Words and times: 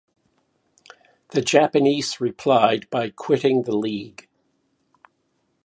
The 1.29 1.41
Japanese 1.43 2.19
replied 2.19 2.89
by 2.89 3.11
quitting 3.11 3.65
the 3.65 3.75
League. 3.77 4.27